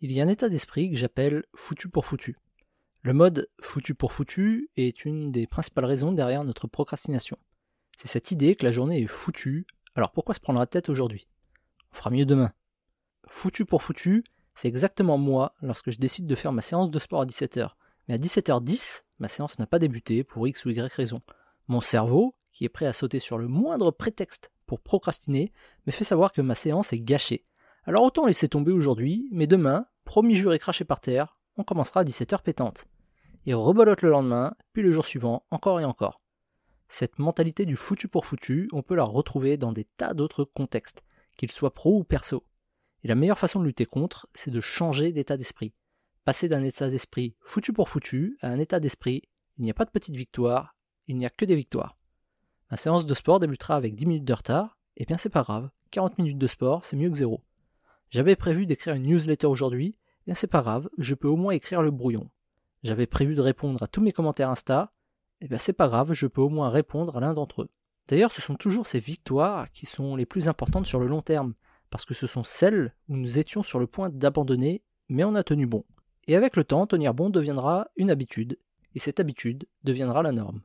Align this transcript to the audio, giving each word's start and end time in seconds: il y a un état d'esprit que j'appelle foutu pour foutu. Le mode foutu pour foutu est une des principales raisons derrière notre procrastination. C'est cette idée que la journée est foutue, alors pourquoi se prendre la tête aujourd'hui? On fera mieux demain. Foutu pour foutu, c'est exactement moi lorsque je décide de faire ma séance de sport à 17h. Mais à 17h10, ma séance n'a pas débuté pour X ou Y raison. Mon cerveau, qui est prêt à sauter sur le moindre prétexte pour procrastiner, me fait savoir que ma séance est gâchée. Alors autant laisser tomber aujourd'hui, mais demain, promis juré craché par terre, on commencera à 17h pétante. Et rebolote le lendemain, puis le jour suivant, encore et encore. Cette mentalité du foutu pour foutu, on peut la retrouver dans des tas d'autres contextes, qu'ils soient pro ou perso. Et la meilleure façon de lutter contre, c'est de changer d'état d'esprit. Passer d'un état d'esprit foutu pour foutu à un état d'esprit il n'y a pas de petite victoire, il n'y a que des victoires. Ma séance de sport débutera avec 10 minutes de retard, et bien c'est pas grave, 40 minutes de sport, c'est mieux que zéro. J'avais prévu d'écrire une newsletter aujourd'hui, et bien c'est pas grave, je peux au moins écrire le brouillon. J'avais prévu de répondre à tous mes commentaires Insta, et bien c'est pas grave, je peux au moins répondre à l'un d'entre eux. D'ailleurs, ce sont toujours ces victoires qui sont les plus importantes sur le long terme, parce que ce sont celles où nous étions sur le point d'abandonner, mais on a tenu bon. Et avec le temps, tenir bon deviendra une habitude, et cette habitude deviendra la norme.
il 0.00 0.12
y 0.12 0.20
a 0.20 0.24
un 0.24 0.28
état 0.28 0.48
d'esprit 0.48 0.90
que 0.90 0.96
j'appelle 0.96 1.44
foutu 1.54 1.88
pour 1.88 2.04
foutu. 2.04 2.36
Le 3.02 3.12
mode 3.12 3.48
foutu 3.62 3.94
pour 3.94 4.12
foutu 4.12 4.68
est 4.76 5.04
une 5.04 5.30
des 5.30 5.46
principales 5.46 5.84
raisons 5.84 6.12
derrière 6.12 6.44
notre 6.44 6.66
procrastination. 6.66 7.38
C'est 7.96 8.08
cette 8.08 8.30
idée 8.30 8.56
que 8.56 8.64
la 8.64 8.72
journée 8.72 9.00
est 9.00 9.06
foutue, 9.06 9.66
alors 9.94 10.12
pourquoi 10.12 10.34
se 10.34 10.40
prendre 10.40 10.58
la 10.58 10.66
tête 10.66 10.88
aujourd'hui? 10.90 11.28
On 11.92 11.96
fera 11.96 12.10
mieux 12.10 12.26
demain. 12.26 12.52
Foutu 13.28 13.64
pour 13.64 13.82
foutu, 13.82 14.24
c'est 14.54 14.68
exactement 14.68 15.18
moi 15.18 15.54
lorsque 15.62 15.90
je 15.90 15.98
décide 15.98 16.26
de 16.26 16.34
faire 16.34 16.52
ma 16.52 16.62
séance 16.62 16.90
de 16.90 16.98
sport 16.98 17.22
à 17.22 17.26
17h. 17.26 17.70
Mais 18.08 18.14
à 18.14 18.18
17h10, 18.18 19.02
ma 19.18 19.28
séance 19.28 19.58
n'a 19.58 19.66
pas 19.66 19.78
débuté 19.78 20.24
pour 20.24 20.46
X 20.46 20.64
ou 20.64 20.70
Y 20.70 20.92
raison. 20.92 21.20
Mon 21.68 21.80
cerveau, 21.80 22.34
qui 22.52 22.64
est 22.64 22.68
prêt 22.68 22.86
à 22.86 22.92
sauter 22.92 23.18
sur 23.18 23.38
le 23.38 23.48
moindre 23.48 23.90
prétexte 23.90 24.52
pour 24.66 24.80
procrastiner, 24.80 25.52
me 25.86 25.92
fait 25.92 26.04
savoir 26.04 26.32
que 26.32 26.40
ma 26.40 26.54
séance 26.54 26.92
est 26.92 27.00
gâchée. 27.00 27.42
Alors 27.86 28.02
autant 28.02 28.26
laisser 28.26 28.48
tomber 28.48 28.72
aujourd'hui, 28.72 29.28
mais 29.32 29.46
demain, 29.46 29.86
promis 30.04 30.34
juré 30.34 30.58
craché 30.58 30.84
par 30.84 31.00
terre, 31.00 31.38
on 31.56 31.62
commencera 31.62 32.00
à 32.00 32.04
17h 32.04 32.42
pétante. 32.42 32.86
Et 33.46 33.54
rebolote 33.54 34.02
le 34.02 34.10
lendemain, 34.10 34.56
puis 34.72 34.82
le 34.82 34.90
jour 34.90 35.04
suivant, 35.04 35.46
encore 35.52 35.80
et 35.80 35.84
encore. 35.84 36.20
Cette 36.88 37.20
mentalité 37.20 37.64
du 37.64 37.76
foutu 37.76 38.08
pour 38.08 38.26
foutu, 38.26 38.68
on 38.72 38.82
peut 38.82 38.96
la 38.96 39.04
retrouver 39.04 39.56
dans 39.56 39.70
des 39.70 39.84
tas 39.84 40.14
d'autres 40.14 40.44
contextes, 40.44 41.04
qu'ils 41.36 41.52
soient 41.52 41.72
pro 41.72 41.98
ou 42.00 42.04
perso. 42.04 42.44
Et 43.04 43.08
la 43.08 43.14
meilleure 43.14 43.38
façon 43.38 43.60
de 43.60 43.64
lutter 43.64 43.86
contre, 43.86 44.28
c'est 44.34 44.50
de 44.50 44.60
changer 44.60 45.12
d'état 45.12 45.36
d'esprit. 45.36 45.72
Passer 46.24 46.48
d'un 46.48 46.64
état 46.64 46.90
d'esprit 46.90 47.36
foutu 47.40 47.72
pour 47.72 47.88
foutu 47.88 48.36
à 48.42 48.48
un 48.48 48.58
état 48.58 48.80
d'esprit 48.80 49.22
il 49.58 49.64
n'y 49.64 49.70
a 49.70 49.74
pas 49.74 49.84
de 49.84 49.90
petite 49.90 50.16
victoire, 50.16 50.76
il 51.06 51.16
n'y 51.16 51.24
a 51.24 51.30
que 51.30 51.44
des 51.44 51.56
victoires. 51.56 51.96
Ma 52.70 52.76
séance 52.76 53.06
de 53.06 53.14
sport 53.14 53.40
débutera 53.40 53.76
avec 53.76 53.94
10 53.94 54.06
minutes 54.06 54.24
de 54.24 54.32
retard, 54.34 54.76
et 54.96 55.06
bien 55.06 55.16
c'est 55.16 55.30
pas 55.30 55.42
grave, 55.42 55.70
40 55.92 56.18
minutes 56.18 56.38
de 56.38 56.46
sport, 56.46 56.84
c'est 56.84 56.96
mieux 56.96 57.08
que 57.08 57.16
zéro. 57.16 57.42
J'avais 58.10 58.36
prévu 58.36 58.66
d'écrire 58.66 58.94
une 58.94 59.04
newsletter 59.04 59.46
aujourd'hui, 59.46 59.88
et 59.88 60.26
bien 60.26 60.34
c'est 60.34 60.46
pas 60.46 60.62
grave, 60.62 60.88
je 60.98 61.14
peux 61.14 61.28
au 61.28 61.36
moins 61.36 61.52
écrire 61.52 61.82
le 61.82 61.90
brouillon. 61.90 62.30
J'avais 62.82 63.06
prévu 63.06 63.34
de 63.34 63.40
répondre 63.40 63.82
à 63.82 63.88
tous 63.88 64.00
mes 64.00 64.12
commentaires 64.12 64.50
Insta, 64.50 64.92
et 65.40 65.48
bien 65.48 65.58
c'est 65.58 65.72
pas 65.72 65.88
grave, 65.88 66.12
je 66.12 66.26
peux 66.26 66.40
au 66.40 66.48
moins 66.48 66.70
répondre 66.70 67.16
à 67.16 67.20
l'un 67.20 67.34
d'entre 67.34 67.62
eux. 67.62 67.70
D'ailleurs, 68.08 68.30
ce 68.30 68.40
sont 68.40 68.54
toujours 68.54 68.86
ces 68.86 69.00
victoires 69.00 69.70
qui 69.72 69.86
sont 69.86 70.14
les 70.14 70.26
plus 70.26 70.48
importantes 70.48 70.86
sur 70.86 71.00
le 71.00 71.08
long 71.08 71.22
terme, 71.22 71.54
parce 71.90 72.04
que 72.04 72.14
ce 72.14 72.26
sont 72.26 72.44
celles 72.44 72.94
où 73.08 73.16
nous 73.16 73.38
étions 73.38 73.62
sur 73.62 73.80
le 73.80 73.86
point 73.86 74.10
d'abandonner, 74.10 74.82
mais 75.08 75.24
on 75.24 75.34
a 75.34 75.42
tenu 75.42 75.66
bon. 75.66 75.84
Et 76.28 76.36
avec 76.36 76.56
le 76.56 76.64
temps, 76.64 76.86
tenir 76.86 77.14
bon 77.14 77.30
deviendra 77.30 77.88
une 77.96 78.10
habitude, 78.10 78.58
et 78.94 79.00
cette 79.00 79.20
habitude 79.20 79.66
deviendra 79.82 80.22
la 80.22 80.32
norme. 80.32 80.62